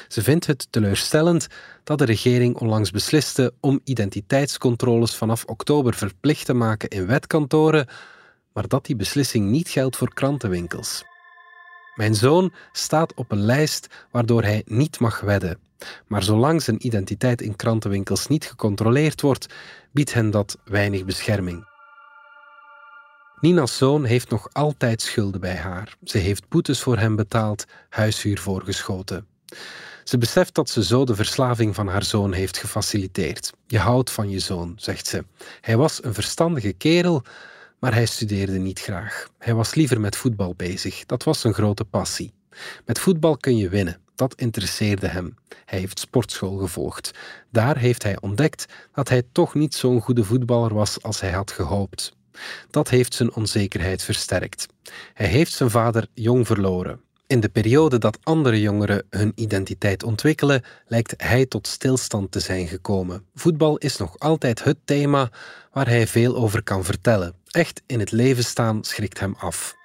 Ze 0.08 0.22
vindt 0.22 0.46
het 0.46 0.66
teleurstellend 0.70 1.46
dat 1.84 1.98
de 1.98 2.04
regering 2.04 2.56
onlangs 2.56 2.90
besliste 2.90 3.52
om 3.60 3.80
identiteitscontroles 3.84 5.14
vanaf 5.14 5.44
oktober 5.44 5.94
verplicht 5.94 6.46
te 6.46 6.54
maken 6.54 6.88
in 6.88 7.06
wetkantoren, 7.06 7.86
maar 8.56 8.68
dat 8.68 8.86
die 8.86 8.96
beslissing 8.96 9.50
niet 9.50 9.68
geldt 9.68 9.96
voor 9.96 10.14
krantenwinkels. 10.14 11.04
Mijn 11.94 12.14
zoon 12.14 12.52
staat 12.72 13.14
op 13.14 13.30
een 13.30 13.40
lijst 13.40 14.06
waardoor 14.10 14.42
hij 14.42 14.62
niet 14.66 14.98
mag 14.98 15.20
wedden. 15.20 15.58
Maar 16.06 16.22
zolang 16.22 16.62
zijn 16.62 16.86
identiteit 16.86 17.42
in 17.42 17.56
krantenwinkels 17.56 18.26
niet 18.26 18.44
gecontroleerd 18.44 19.20
wordt, 19.20 19.46
biedt 19.92 20.14
hen 20.14 20.30
dat 20.30 20.58
weinig 20.64 21.04
bescherming. 21.04 21.68
Nina's 23.40 23.76
zoon 23.76 24.04
heeft 24.04 24.30
nog 24.30 24.48
altijd 24.52 25.02
schulden 25.02 25.40
bij 25.40 25.56
haar. 25.56 25.96
Ze 26.04 26.18
heeft 26.18 26.48
boetes 26.48 26.80
voor 26.80 26.98
hem 26.98 27.16
betaald, 27.16 27.64
huishuur 27.88 28.38
voorgeschoten. 28.38 29.26
Ze 30.04 30.18
beseft 30.18 30.54
dat 30.54 30.70
ze 30.70 30.84
zo 30.84 31.04
de 31.04 31.14
verslaving 31.14 31.74
van 31.74 31.88
haar 31.88 32.04
zoon 32.04 32.32
heeft 32.32 32.56
gefaciliteerd. 32.58 33.52
Je 33.66 33.78
houdt 33.78 34.10
van 34.10 34.30
je 34.30 34.38
zoon, 34.38 34.72
zegt 34.76 35.06
ze. 35.06 35.24
Hij 35.60 35.76
was 35.76 36.04
een 36.04 36.14
verstandige 36.14 36.72
kerel, 36.72 37.22
maar 37.78 37.94
hij 37.94 38.06
studeerde 38.06 38.58
niet 38.58 38.80
graag. 38.80 39.28
Hij 39.38 39.54
was 39.54 39.74
liever 39.74 40.00
met 40.00 40.16
voetbal 40.16 40.54
bezig. 40.56 41.06
Dat 41.06 41.24
was 41.24 41.40
zijn 41.40 41.54
grote 41.54 41.84
passie. 41.84 42.32
Met 42.84 42.98
voetbal 42.98 43.36
kun 43.36 43.56
je 43.56 43.68
winnen. 43.68 44.00
Dat 44.14 44.34
interesseerde 44.34 45.06
hem. 45.06 45.34
Hij 45.64 45.78
heeft 45.78 45.98
sportschool 45.98 46.56
gevolgd. 46.56 47.10
Daar 47.50 47.78
heeft 47.78 48.02
hij 48.02 48.20
ontdekt 48.20 48.66
dat 48.92 49.08
hij 49.08 49.22
toch 49.32 49.54
niet 49.54 49.74
zo'n 49.74 50.00
goede 50.00 50.24
voetballer 50.24 50.74
was 50.74 51.02
als 51.02 51.20
hij 51.20 51.30
had 51.30 51.50
gehoopt. 51.50 52.16
Dat 52.70 52.88
heeft 52.88 53.14
zijn 53.14 53.34
onzekerheid 53.34 54.02
versterkt. 54.02 54.66
Hij 55.14 55.26
heeft 55.26 55.52
zijn 55.52 55.70
vader 55.70 56.06
jong 56.14 56.46
verloren. 56.46 57.00
In 57.26 57.40
de 57.40 57.48
periode 57.48 57.98
dat 57.98 58.18
andere 58.22 58.60
jongeren 58.60 59.06
hun 59.10 59.32
identiteit 59.34 60.02
ontwikkelen, 60.02 60.62
lijkt 60.86 61.14
hij 61.16 61.46
tot 61.46 61.66
stilstand 61.66 62.32
te 62.32 62.40
zijn 62.40 62.68
gekomen. 62.68 63.24
Voetbal 63.34 63.76
is 63.76 63.96
nog 63.96 64.18
altijd 64.18 64.64
het 64.64 64.76
thema 64.84 65.30
waar 65.72 65.88
hij 65.88 66.06
veel 66.06 66.36
over 66.36 66.62
kan 66.62 66.84
vertellen. 66.84 67.34
Echt 67.56 67.82
in 67.86 68.00
het 68.00 68.12
leven 68.12 68.44
staan 68.44 68.84
schrikt 68.84 69.20
hem 69.20 69.34
af. 69.38 69.76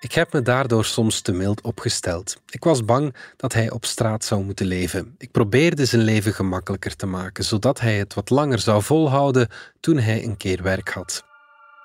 Ik 0.00 0.12
heb 0.12 0.32
me 0.32 0.42
daardoor 0.42 0.84
soms 0.84 1.20
te 1.20 1.32
mild 1.32 1.60
opgesteld. 1.60 2.42
Ik 2.50 2.64
was 2.64 2.84
bang 2.84 3.14
dat 3.36 3.52
hij 3.52 3.70
op 3.70 3.84
straat 3.84 4.24
zou 4.24 4.44
moeten 4.44 4.66
leven. 4.66 5.14
Ik 5.18 5.30
probeerde 5.30 5.84
zijn 5.84 6.02
leven 6.02 6.32
gemakkelijker 6.32 6.96
te 6.96 7.06
maken, 7.06 7.44
zodat 7.44 7.80
hij 7.80 7.98
het 7.98 8.14
wat 8.14 8.30
langer 8.30 8.58
zou 8.58 8.82
volhouden 8.82 9.48
toen 9.80 9.98
hij 9.98 10.24
een 10.24 10.36
keer 10.36 10.62
werk 10.62 10.88
had. 10.88 11.24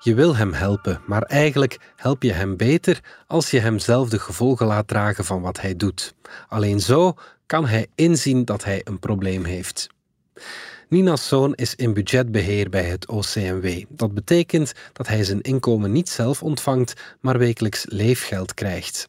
Je 0.00 0.14
wil 0.14 0.36
hem 0.36 0.52
helpen, 0.52 1.02
maar 1.06 1.22
eigenlijk 1.22 1.92
help 1.96 2.22
je 2.22 2.32
hem 2.32 2.56
beter 2.56 3.00
als 3.26 3.50
je 3.50 3.60
hem 3.60 3.78
zelf 3.78 4.08
de 4.08 4.18
gevolgen 4.18 4.66
laat 4.66 4.88
dragen 4.88 5.24
van 5.24 5.40
wat 5.40 5.60
hij 5.60 5.76
doet. 5.76 6.14
Alleen 6.48 6.80
zo 6.80 7.14
kan 7.46 7.66
hij 7.66 7.86
inzien 7.94 8.44
dat 8.44 8.64
hij 8.64 8.80
een 8.84 8.98
probleem 8.98 9.44
heeft. 9.44 9.86
Nina's 10.88 11.28
zoon 11.28 11.54
is 11.54 11.74
in 11.74 11.94
budgetbeheer 11.94 12.70
bij 12.70 12.84
het 12.84 13.08
OCMW. 13.08 13.84
Dat 13.88 14.14
betekent 14.14 14.72
dat 14.92 15.06
hij 15.06 15.24
zijn 15.24 15.40
inkomen 15.40 15.92
niet 15.92 16.08
zelf 16.08 16.42
ontvangt, 16.42 16.94
maar 17.20 17.38
wekelijks 17.38 17.84
leefgeld 17.88 18.54
krijgt. 18.54 19.08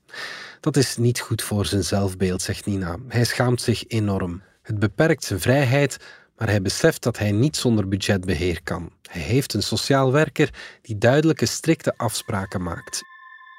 Dat 0.59 0.77
is 0.77 0.97
niet 0.97 1.19
goed 1.19 1.41
voor 1.41 1.65
zijn 1.65 1.83
zelfbeeld, 1.83 2.41
zegt 2.41 2.65
Nina. 2.65 2.97
Hij 3.07 3.23
schaamt 3.23 3.61
zich 3.61 3.87
enorm. 3.87 4.41
Het 4.61 4.79
beperkt 4.79 5.23
zijn 5.23 5.39
vrijheid, 5.39 5.97
maar 6.37 6.49
hij 6.49 6.61
beseft 6.61 7.03
dat 7.03 7.17
hij 7.17 7.31
niet 7.31 7.57
zonder 7.57 7.87
budgetbeheer 7.87 8.63
kan. 8.63 8.91
Hij 9.01 9.21
heeft 9.21 9.53
een 9.53 9.63
sociaal 9.63 10.11
werker 10.11 10.53
die 10.81 10.97
duidelijke, 10.97 11.45
strikte 11.45 11.93
afspraken 11.97 12.63
maakt. 12.63 13.01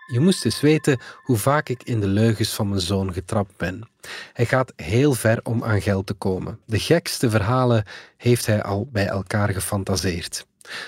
Je 0.06 0.20
moest 0.20 0.44
eens 0.44 0.60
weten 0.60 0.98
hoe 1.22 1.36
vaak 1.36 1.68
ik 1.68 1.82
in 1.82 2.00
de 2.00 2.06
leugens 2.06 2.54
van 2.54 2.68
mijn 2.68 2.80
zoon 2.80 3.12
getrapt 3.12 3.56
ben. 3.56 3.88
Hij 4.32 4.46
gaat 4.46 4.72
heel 4.76 5.12
ver 5.12 5.40
om 5.42 5.64
aan 5.64 5.82
geld 5.82 6.06
te 6.06 6.14
komen. 6.14 6.58
De 6.66 6.78
gekste 6.78 7.30
verhalen 7.30 7.84
heeft 8.16 8.46
hij 8.46 8.62
al 8.62 8.88
bij 8.92 9.06
elkaar 9.06 9.52
gefantaseerd. 9.52 10.46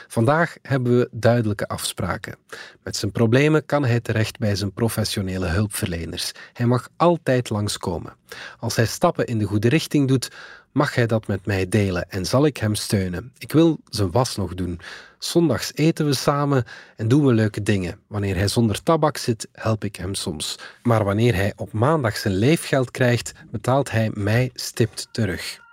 Vandaag 0.08 0.56
hebben 0.62 0.98
we 0.98 1.08
duidelijke 1.12 1.68
afspraken. 1.68 2.36
Met 2.82 2.96
zijn 2.96 3.12
problemen 3.12 3.66
kan 3.66 3.84
hij 3.84 4.00
terecht 4.00 4.38
bij 4.38 4.56
zijn 4.56 4.72
professionele 4.72 5.46
hulpverleners. 5.46 6.32
Hij 6.52 6.66
mag 6.66 6.88
altijd 6.96 7.50
langskomen. 7.50 8.16
Als 8.58 8.76
hij 8.76 8.86
stappen 8.86 9.26
in 9.26 9.38
de 9.38 9.44
goede 9.44 9.68
richting 9.68 10.08
doet, 10.08 10.30
mag 10.72 10.94
hij 10.94 11.06
dat 11.06 11.26
met 11.26 11.46
mij 11.46 11.68
delen 11.68 12.10
en 12.10 12.26
zal 12.26 12.46
ik 12.46 12.56
hem 12.56 12.74
steunen. 12.74 13.32
Ik 13.38 13.52
wil 13.52 13.78
zijn 13.88 14.10
was 14.10 14.36
nog 14.36 14.54
doen. 14.54 14.80
Zondags 15.18 15.74
eten 15.74 16.06
we 16.06 16.14
samen 16.14 16.64
en 16.96 17.08
doen 17.08 17.26
we 17.26 17.32
leuke 17.32 17.62
dingen. 17.62 18.00
Wanneer 18.06 18.36
hij 18.36 18.48
zonder 18.48 18.82
tabak 18.82 19.16
zit, 19.16 19.48
help 19.52 19.84
ik 19.84 19.96
hem 19.96 20.14
soms. 20.14 20.58
Maar 20.82 21.04
wanneer 21.04 21.34
hij 21.34 21.52
op 21.56 21.72
maandag 21.72 22.16
zijn 22.16 22.34
leefgeld 22.34 22.90
krijgt, 22.90 23.32
betaalt 23.50 23.90
hij 23.90 24.10
mij 24.14 24.50
stipt 24.54 25.08
terug. 25.12 25.66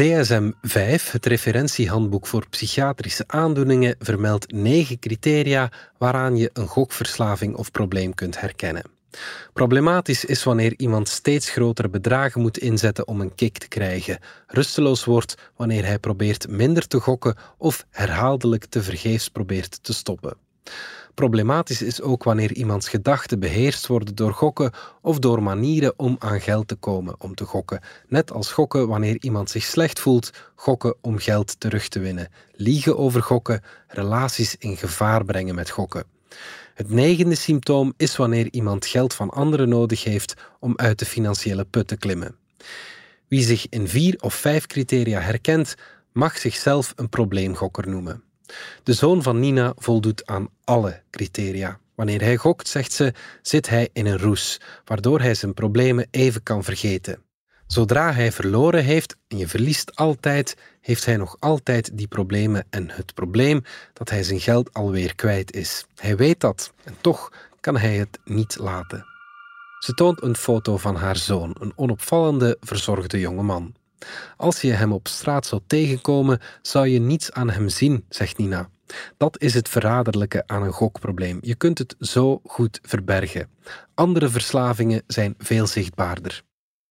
DSM-5, 0.00 1.10
het 1.10 1.26
referentiehandboek 1.26 2.26
voor 2.26 2.48
psychiatrische 2.48 3.24
aandoeningen, 3.26 3.96
vermeldt 3.98 4.52
negen 4.52 4.98
criteria 4.98 5.70
waaraan 5.98 6.36
je 6.36 6.50
een 6.52 6.66
gokverslaving 6.66 7.54
of 7.56 7.70
probleem 7.70 8.14
kunt 8.14 8.40
herkennen. 8.40 8.82
Problematisch 9.52 10.24
is 10.24 10.42
wanneer 10.42 10.74
iemand 10.76 11.08
steeds 11.08 11.50
grotere 11.50 11.88
bedragen 11.88 12.40
moet 12.40 12.58
inzetten 12.58 13.08
om 13.08 13.20
een 13.20 13.34
kick 13.34 13.58
te 13.58 13.68
krijgen, 13.68 14.18
rusteloos 14.46 15.04
wordt 15.04 15.34
wanneer 15.56 15.84
hij 15.84 15.98
probeert 15.98 16.48
minder 16.48 16.86
te 16.86 17.00
gokken 17.00 17.36
of 17.58 17.86
herhaaldelijk 17.90 18.64
te 18.64 18.82
vergeefs 18.82 19.28
probeert 19.28 19.82
te 19.82 19.92
stoppen. 19.92 20.36
Problematisch 21.14 21.82
is 21.82 22.00
ook 22.00 22.24
wanneer 22.24 22.52
iemands 22.52 22.88
gedachten 22.88 23.40
beheerst 23.40 23.86
worden 23.86 24.14
door 24.14 24.32
gokken 24.32 24.72
of 25.00 25.18
door 25.18 25.42
manieren 25.42 25.98
om 25.98 26.16
aan 26.18 26.40
geld 26.40 26.68
te 26.68 26.74
komen 26.74 27.14
om 27.18 27.34
te 27.34 27.44
gokken. 27.44 27.80
Net 28.08 28.32
als 28.32 28.52
gokken 28.52 28.88
wanneer 28.88 29.16
iemand 29.20 29.50
zich 29.50 29.64
slecht 29.64 30.00
voelt, 30.00 30.30
gokken 30.54 30.94
om 31.00 31.18
geld 31.18 31.60
terug 31.60 31.88
te 31.88 31.98
winnen. 31.98 32.28
Liegen 32.52 32.98
over 32.98 33.22
gokken, 33.22 33.62
relaties 33.88 34.56
in 34.56 34.76
gevaar 34.76 35.24
brengen 35.24 35.54
met 35.54 35.70
gokken. 35.70 36.04
Het 36.74 36.90
negende 36.90 37.34
symptoom 37.34 37.92
is 37.96 38.16
wanneer 38.16 38.48
iemand 38.50 38.86
geld 38.86 39.14
van 39.14 39.30
anderen 39.30 39.68
nodig 39.68 40.04
heeft 40.04 40.34
om 40.60 40.72
uit 40.76 40.98
de 40.98 41.04
financiële 41.04 41.64
put 41.64 41.88
te 41.88 41.96
klimmen. 41.96 42.36
Wie 43.28 43.42
zich 43.42 43.66
in 43.68 43.88
vier 43.88 44.16
of 44.20 44.34
vijf 44.34 44.66
criteria 44.66 45.20
herkent, 45.20 45.74
mag 46.12 46.38
zichzelf 46.38 46.92
een 46.96 47.08
probleemgokker 47.08 47.88
noemen. 47.88 48.22
De 48.82 48.92
zoon 48.92 49.22
van 49.22 49.40
Nina 49.40 49.72
voldoet 49.76 50.26
aan 50.26 50.48
alle 50.64 51.02
criteria. 51.10 51.78
Wanneer 51.94 52.20
hij 52.20 52.36
gokt, 52.36 52.68
zegt 52.68 52.92
ze, 52.92 53.12
zit 53.42 53.68
hij 53.68 53.88
in 53.92 54.06
een 54.06 54.18
roes, 54.18 54.60
waardoor 54.84 55.20
hij 55.20 55.34
zijn 55.34 55.54
problemen 55.54 56.08
even 56.10 56.42
kan 56.42 56.64
vergeten. 56.64 57.22
Zodra 57.66 58.12
hij 58.12 58.32
verloren 58.32 58.84
heeft 58.84 59.16
en 59.28 59.38
je 59.38 59.48
verliest 59.48 59.96
altijd, 59.96 60.56
heeft 60.80 61.04
hij 61.04 61.16
nog 61.16 61.36
altijd 61.38 61.90
die 61.98 62.08
problemen 62.08 62.64
en 62.70 62.90
het 62.90 63.14
probleem 63.14 63.62
dat 63.92 64.10
hij 64.10 64.22
zijn 64.22 64.40
geld 64.40 64.72
alweer 64.72 65.14
kwijt 65.14 65.52
is. 65.52 65.86
Hij 65.94 66.16
weet 66.16 66.40
dat 66.40 66.72
en 66.84 66.94
toch 67.00 67.32
kan 67.60 67.76
hij 67.76 67.96
het 67.96 68.18
niet 68.24 68.58
laten. 68.58 69.06
Ze 69.78 69.94
toont 69.94 70.22
een 70.22 70.36
foto 70.36 70.76
van 70.76 70.96
haar 70.96 71.16
zoon, 71.16 71.56
een 71.60 71.72
onopvallende, 71.76 72.56
verzorgde 72.60 73.20
jonge 73.20 73.42
man. 73.42 73.74
Als 74.36 74.60
je 74.60 74.72
hem 74.72 74.92
op 74.92 75.08
straat 75.08 75.46
zou 75.46 75.62
tegenkomen, 75.66 76.40
zou 76.62 76.88
je 76.88 76.98
niets 76.98 77.32
aan 77.32 77.50
hem 77.50 77.68
zien, 77.68 78.04
zegt 78.08 78.38
Nina. 78.38 78.68
Dat 79.16 79.40
is 79.40 79.54
het 79.54 79.68
verraderlijke 79.68 80.42
aan 80.46 80.62
een 80.62 80.72
gokprobleem. 80.72 81.38
Je 81.40 81.54
kunt 81.54 81.78
het 81.78 81.94
zo 81.98 82.40
goed 82.44 82.78
verbergen. 82.82 83.48
Andere 83.94 84.28
verslavingen 84.28 85.02
zijn 85.06 85.34
veel 85.38 85.66
zichtbaarder. 85.66 86.42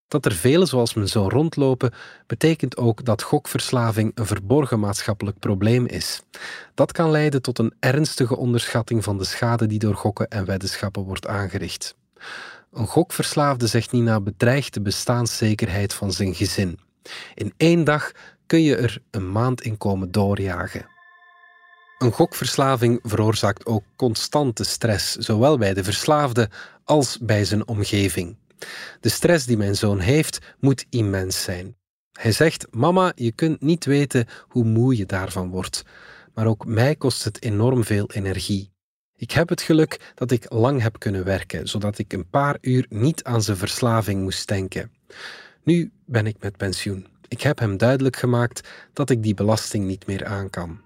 Dat 0.09 0.25
er 0.25 0.33
velen 0.33 0.67
zoals 0.67 0.95
men 0.95 1.09
zo 1.09 1.29
rondlopen, 1.29 1.93
betekent 2.27 2.77
ook 2.77 3.05
dat 3.05 3.23
gokverslaving 3.23 4.13
een 4.15 4.27
verborgen 4.27 4.81
maatschappelijk 4.81 5.39
probleem 5.39 5.87
is. 5.87 6.23
Dat 6.75 6.93
kan 6.93 7.11
leiden 7.11 7.43
tot 7.43 7.59
een 7.59 7.75
ernstige 7.81 8.37
onderschatting 8.37 9.05
van 9.05 9.19
de 9.19 9.25
schade 9.25 9.67
die 9.67 9.79
door 9.79 9.95
gokken 9.95 10.29
en 10.29 10.45
weddenschappen 10.45 11.03
wordt 11.03 11.27
aangericht. 11.27 11.95
Een 12.73 12.87
gokverslaafde, 12.87 13.67
zegt 13.67 13.93
Nina, 13.93 14.21
bedreigt 14.21 14.75
de 14.75 14.81
bestaanszekerheid 14.81 15.95
van 15.95 16.13
zijn 16.13 16.35
gezin. 16.35 16.79
In 17.35 17.53
één 17.57 17.85
dag 17.85 18.13
kun 18.47 18.63
je 18.63 18.77
er 18.77 19.03
een 19.11 19.33
maandinkomen 19.33 20.11
doorjagen. 20.11 20.87
Een 21.99 22.13
gokverslaving 22.13 23.01
veroorzaakt 23.03 23.67
ook 23.67 23.85
constante 23.97 24.65
stress, 24.65 25.17
zowel 25.17 25.59
bij 25.59 25.75
de 25.75 25.85
verslaafde 25.85 26.51
als 26.85 27.19
bij 27.19 27.45
zijn 27.45 27.69
omgeving. 27.69 28.37
De 29.01 29.09
stress 29.09 29.47
die 29.47 29.57
mijn 29.57 29.77
zoon 29.77 29.99
heeft, 29.99 30.39
moet 30.59 30.87
immens 30.91 31.43
zijn. 31.43 31.77
Hij 32.13 32.33
zegt: 32.33 32.67
Mama, 32.71 33.13
je 33.15 33.33
kunt 33.33 33.61
niet 33.61 33.85
weten 33.85 34.27
hoe 34.49 34.65
moe 34.65 34.97
je 34.97 35.07
daarvan 35.07 35.51
wordt. 35.51 35.83
Maar 36.35 36.47
ook 36.47 36.67
mij 36.67 36.97
kost 36.97 37.25
het 37.25 37.43
enorm 37.43 37.85
veel 37.85 38.11
energie. 38.11 38.73
Ik 39.17 39.31
heb 39.31 39.49
het 39.49 39.63
geluk 39.63 40.13
dat 40.15 40.31
ik 40.31 40.53
lang 40.53 40.83
heb 40.83 40.99
kunnen 40.99 41.25
werken, 41.25 41.69
zodat 41.69 41.99
ik 41.99 42.13
een 42.13 42.29
paar 42.29 42.59
uur 42.61 42.87
niet 42.89 43.25
aan 43.25 43.43
zijn 43.43 43.57
verslaving 43.57 44.23
moest 44.23 44.49
denken. 44.49 44.93
Nu 45.63 45.93
ben 46.11 46.27
ik 46.27 46.37
met 46.41 46.57
pensioen. 46.57 47.07
Ik 47.29 47.41
heb 47.41 47.59
hem 47.59 47.77
duidelijk 47.77 48.17
gemaakt 48.17 48.69
dat 48.93 49.11
ik 49.11 49.23
die 49.23 49.35
belasting 49.35 49.87
niet 49.87 50.07
meer 50.07 50.25
aan 50.25 50.51
kan. 50.51 50.81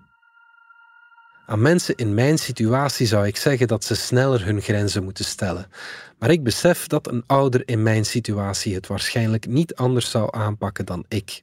Aan 1.46 1.62
mensen 1.62 1.94
in 1.94 2.14
mijn 2.14 2.38
situatie 2.38 3.06
zou 3.06 3.26
ik 3.26 3.36
zeggen 3.36 3.68
dat 3.68 3.84
ze 3.84 3.94
sneller 3.94 4.44
hun 4.44 4.60
grenzen 4.60 5.04
moeten 5.04 5.24
stellen. 5.24 5.66
Maar 6.18 6.30
ik 6.30 6.42
besef 6.42 6.86
dat 6.86 7.06
een 7.06 7.24
ouder 7.26 7.68
in 7.68 7.82
mijn 7.82 8.04
situatie 8.04 8.74
het 8.74 8.86
waarschijnlijk 8.86 9.46
niet 9.46 9.74
anders 9.74 10.10
zou 10.10 10.28
aanpakken 10.30 10.86
dan 10.86 11.04
ik. 11.08 11.42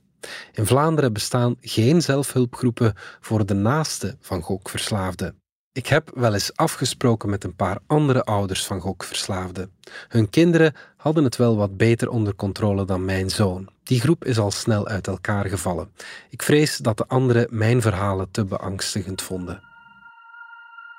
In 0.54 0.66
Vlaanderen 0.66 1.14
bestaan 1.14 1.56
geen 1.62 2.02
zelfhulpgroepen 2.02 2.94
voor 3.20 3.46
de 3.46 3.54
naaste 3.54 4.18
van 4.20 4.42
gokverslaafden. 4.42 5.41
Ik 5.74 5.88
heb 5.88 6.12
wel 6.14 6.34
eens 6.34 6.56
afgesproken 6.56 7.30
met 7.30 7.44
een 7.44 7.56
paar 7.56 7.80
andere 7.88 8.24
ouders 8.24 8.66
van 8.66 8.80
gokverslaafden. 8.80 9.72
Hun 10.08 10.30
kinderen 10.30 10.74
hadden 10.98 11.24
het 11.24 11.36
wel 11.36 11.56
wat 11.58 11.78
beter 11.78 12.10
onder 12.10 12.36
controle 12.36 12.86
dan 12.86 13.06
mijn 13.06 13.30
zoon. 13.30 13.70
Die 13.84 14.00
groep 14.00 14.26
is 14.26 14.38
al 14.38 14.52
snel 14.52 14.88
uit 14.88 15.08
elkaar 15.08 15.46
gevallen. 15.46 15.92
Ik 16.30 16.42
vrees 16.42 16.78
dat 16.78 16.98
de 16.98 17.08
anderen 17.08 17.48
mijn 17.50 17.82
verhalen 17.82 18.32
te 18.32 18.46
beangstigend 18.46 19.22
vonden. 19.22 19.62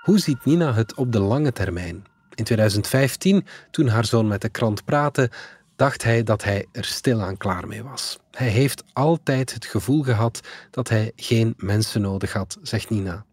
Hoe 0.03 0.19
ziet 0.19 0.45
Nina 0.45 0.75
het 0.75 0.95
op 0.95 1.13
de 1.13 1.21
lange 1.21 1.53
termijn? 1.53 2.05
In 2.35 2.45
2015, 2.45 3.47
toen 3.71 3.89
haar 3.89 4.05
zoon 4.05 4.29
met 4.29 4.41
de 4.41 4.49
krant 4.49 4.85
praatte, 4.85 5.31
dacht 5.77 6.03
hij 6.03 6.23
dat 6.23 6.45
hij 6.45 6.67
er 6.73 6.85
stilaan 6.85 7.37
klaar 7.37 7.67
mee 7.67 7.83
was. 7.83 8.19
Hij 8.31 8.49
heeft 8.49 8.85
altijd 8.93 9.55
het 9.55 9.65
gevoel 9.65 10.03
gehad 10.03 10.41
dat 10.71 10.89
hij 10.89 11.13
geen 11.17 11.55
mensen 11.57 12.01
nodig 12.01 12.33
had, 12.33 12.59
zegt 12.63 12.91
Nina. 12.91 13.25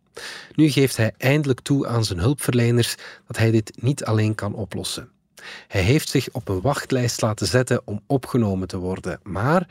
Nu 0.56 0.70
geeft 0.70 0.98
hij 0.98 1.14
eindelijk 1.18 1.60
toe 1.60 1.88
aan 1.88 2.06
zijn 2.06 2.20
hulpverleners 2.20 2.96
dat 3.28 3.38
hij 3.38 3.52
dit 3.52 3.72
niet 3.82 4.04
alleen 4.06 4.36
kan 4.36 4.54
oplossen. 4.54 5.10
Hij 5.68 5.82
heeft 5.82 6.10
zich 6.10 6.30
op 6.32 6.48
een 6.48 6.62
wachtlijst 6.62 7.22
laten 7.22 7.48
zetten 7.48 7.82
om 7.86 8.04
opgenomen 8.08 8.68
te 8.68 8.78
worden, 8.78 9.20
maar 9.24 9.68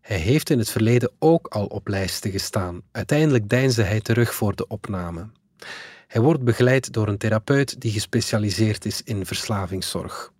hij 0.00 0.18
heeft 0.18 0.50
in 0.50 0.58
het 0.58 0.70
verleden 0.70 1.10
ook 1.18 1.46
al 1.46 1.66
op 1.66 1.88
lijsten 1.88 2.30
gestaan. 2.30 2.82
Uiteindelijk 2.92 3.48
deinsde 3.48 3.82
hij 3.82 4.00
terug 4.00 4.34
voor 4.34 4.56
de 4.56 4.66
opname. 4.66 5.26
Hij 6.06 6.20
wordt 6.20 6.42
begeleid 6.42 6.92
door 6.92 7.08
een 7.08 7.18
therapeut 7.18 7.80
die 7.80 7.92
gespecialiseerd 7.92 8.84
is 8.84 9.02
in 9.02 9.26
verslavingszorg. 9.26 10.32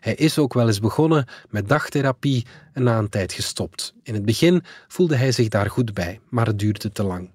Hij 0.00 0.14
is 0.14 0.38
ook 0.38 0.54
wel 0.54 0.66
eens 0.66 0.80
begonnen 0.80 1.26
met 1.50 1.68
dagtherapie 1.68 2.46
en 2.72 2.82
na 2.82 2.98
een 2.98 3.08
tijd 3.08 3.32
gestopt. 3.32 3.94
In 4.02 4.14
het 4.14 4.24
begin 4.24 4.62
voelde 4.88 5.16
hij 5.16 5.32
zich 5.32 5.48
daar 5.48 5.70
goed 5.70 5.94
bij, 5.94 6.20
maar 6.28 6.46
het 6.46 6.58
duurde 6.58 6.92
te 6.92 7.02
lang. 7.02 7.30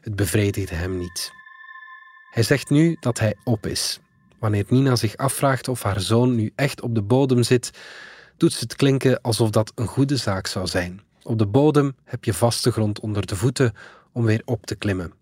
Het 0.00 0.16
bevredigde 0.16 0.74
hem 0.74 0.98
niet. 0.98 1.32
Hij 2.30 2.42
zegt 2.42 2.70
nu 2.70 2.96
dat 3.00 3.18
hij 3.18 3.36
op 3.44 3.66
is. 3.66 4.00
Wanneer 4.38 4.64
Nina 4.68 4.96
zich 4.96 5.16
afvraagt 5.16 5.68
of 5.68 5.82
haar 5.82 6.00
zoon 6.00 6.34
nu 6.34 6.52
echt 6.54 6.80
op 6.80 6.94
de 6.94 7.02
bodem 7.02 7.42
zit, 7.42 7.70
doet 8.36 8.52
ze 8.52 8.58
het 8.58 8.76
klinken 8.76 9.20
alsof 9.20 9.50
dat 9.50 9.72
een 9.74 9.86
goede 9.86 10.16
zaak 10.16 10.46
zou 10.46 10.66
zijn. 10.66 11.00
Op 11.22 11.38
de 11.38 11.46
bodem 11.46 11.96
heb 12.04 12.24
je 12.24 12.34
vaste 12.34 12.72
grond 12.72 13.00
onder 13.00 13.26
de 13.26 13.36
voeten 13.36 13.74
om 14.12 14.24
weer 14.24 14.42
op 14.44 14.66
te 14.66 14.74
klimmen. 14.74 15.12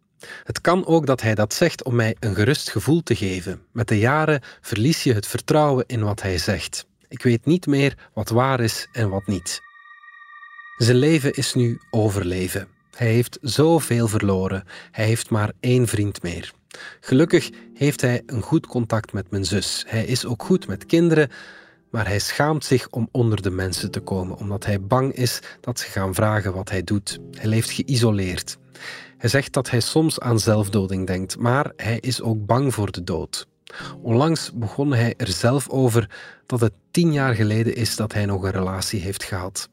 Het 0.45 0.61
kan 0.61 0.87
ook 0.87 1.07
dat 1.07 1.21
hij 1.21 1.35
dat 1.35 1.55
zegt 1.55 1.85
om 1.85 1.95
mij 1.95 2.17
een 2.21 2.35
gerust 2.35 2.71
gevoel 2.71 3.03
te 3.03 3.17
geven. 3.17 3.63
Met 3.73 3.89
de 3.89 3.99
jaren 3.99 4.43
verlies 4.61 5.03
je 5.03 5.13
het 5.13 5.27
vertrouwen 5.27 5.85
in 5.87 6.03
wat 6.03 6.23
hij 6.23 6.39
zegt. 6.39 6.87
Ik 7.09 7.23
weet 7.23 7.45
niet 7.45 7.67
meer 7.67 8.11
wat 8.15 8.29
waar 8.29 8.61
is 8.61 8.89
en 8.93 9.11
wat 9.11 9.27
niet. 9.27 9.61
Zijn 10.77 10.97
leven 10.97 11.33
is 11.33 11.55
nu 11.55 11.81
overleven. 11.91 12.69
Hij 13.01 13.13
heeft 13.13 13.39
zoveel 13.41 14.09
verloren. 14.09 14.65
Hij 14.91 15.05
heeft 15.05 15.31
maar 15.31 15.53
één 15.61 15.87
vriend 15.87 16.23
meer. 16.23 16.53
Gelukkig 17.01 17.51
heeft 17.75 18.01
hij 18.01 18.23
een 18.27 18.43
goed 18.43 18.67
contact 18.67 19.13
met 19.13 19.31
mijn 19.31 19.45
zus. 19.45 19.85
Hij 19.89 20.05
is 20.05 20.27
ook 20.27 20.43
goed 20.43 20.67
met 20.67 20.87
kinderen, 20.87 21.31
maar 21.91 22.07
hij 22.07 22.19
schaamt 22.19 22.65
zich 22.65 22.89
om 22.91 23.09
onder 23.11 23.43
de 23.43 23.51
mensen 23.51 23.91
te 23.91 24.01
komen, 24.01 24.37
omdat 24.37 24.65
hij 24.65 24.81
bang 24.81 25.13
is 25.13 25.41
dat 25.61 25.79
ze 25.79 25.87
gaan 25.87 26.15
vragen 26.15 26.53
wat 26.53 26.71
hij 26.71 26.83
doet. 26.83 27.19
Hij 27.31 27.49
leeft 27.49 27.71
geïsoleerd. 27.71 28.59
Hij 29.17 29.31
zegt 29.31 29.53
dat 29.53 29.71
hij 29.71 29.81
soms 29.81 30.21
aan 30.21 30.39
zelfdoding 30.39 31.07
denkt, 31.07 31.39
maar 31.39 31.73
hij 31.77 31.99
is 32.01 32.23
ook 32.23 32.47
bang 32.47 32.75
voor 32.75 32.91
de 32.91 33.05
dood. 33.05 33.47
Onlangs 34.03 34.53
begon 34.55 34.93
hij 34.93 35.15
er 35.17 35.29
zelf 35.29 35.69
over 35.69 36.11
dat 36.47 36.61
het 36.61 36.73
tien 36.91 37.13
jaar 37.13 37.35
geleden 37.35 37.75
is 37.75 37.97
dat 37.97 38.13
hij 38.13 38.27
nog 38.27 38.43
een 38.43 38.51
relatie 38.51 39.01
heeft 39.01 39.25
gehad. 39.25 39.69